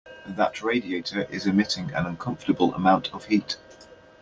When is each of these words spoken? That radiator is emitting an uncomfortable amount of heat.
That 0.25 0.63
radiator 0.63 1.27
is 1.29 1.45
emitting 1.45 1.93
an 1.93 2.07
uncomfortable 2.07 2.73
amount 2.73 3.13
of 3.13 3.25
heat. 3.25 3.57